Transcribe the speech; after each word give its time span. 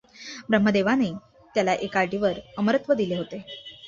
ब्रह्मदेवाने 0.49 1.09
त्याला 1.55 1.73
एका 1.79 1.99
अटीवर 1.99 2.39
अमरत्व 2.57 2.93
दिले 2.93 3.15
होते. 3.15 3.43